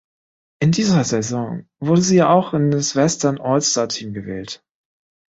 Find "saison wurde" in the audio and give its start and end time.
1.03-2.01